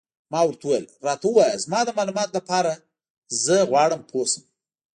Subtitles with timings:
[0.31, 2.71] ما ورته وویل: راته ووایه، زما د معلوماتو لپاره،
[3.43, 4.43] زه غواړم پوه شم.